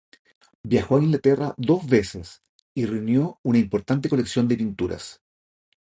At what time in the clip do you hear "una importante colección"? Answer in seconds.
3.43-4.47